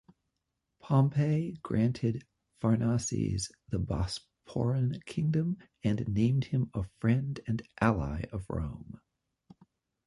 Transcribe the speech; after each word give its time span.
Pompey 0.79 1.59
granted 1.61 2.25
Pharnaces 2.59 3.51
the 3.69 3.77
Bosporan 3.77 4.99
Kingdom, 5.05 5.59
and 5.83 6.07
named 6.07 6.45
him 6.45 6.71
friend 6.99 7.39
and 7.45 7.61
ally 7.79 8.23
of 8.31 8.43
Rome. 8.49 8.99